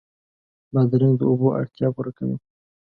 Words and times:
بادرنګ 0.73 1.15
د 1.17 1.21
اوبو 1.29 1.47
اړتیا 1.59 1.87
پوره 1.95 2.11
کوي. 2.17 2.35